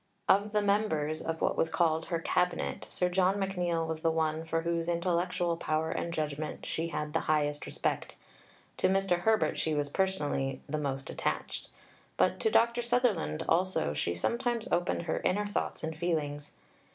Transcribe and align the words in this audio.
Of 0.27 0.51
the 0.51 0.63
members 0.63 1.21
of 1.21 1.41
what 1.41 1.55
was 1.55 1.69
called 1.69 2.05
her 2.05 2.17
"Cabinet," 2.17 2.87
Sir 2.89 3.07
John 3.07 3.35
McNeill 3.35 3.85
was 3.85 3.99
the 4.01 4.09
one 4.09 4.43
for 4.45 4.63
whose 4.63 4.89
intellectual 4.89 5.57
power 5.57 5.91
and 5.91 6.11
judgment 6.11 6.65
she 6.65 6.87
had 6.87 7.13
the 7.13 7.19
highest 7.29 7.67
respect, 7.67 8.15
to 8.77 8.87
Mr. 8.89 9.19
Herbert 9.19 9.59
she 9.59 9.75
was 9.75 9.89
personally 9.89 10.59
the 10.67 10.79
most 10.79 11.11
attached, 11.11 11.69
but 12.17 12.39
to 12.39 12.49
Dr. 12.49 12.81
Sutherland 12.81 13.43
also 13.47 13.93
she 13.93 14.15
sometimes 14.15 14.67
opened 14.71 15.03
her 15.03 15.19
inner 15.19 15.45
thoughts 15.45 15.83
and 15.83 15.95
feelings. 15.95 16.51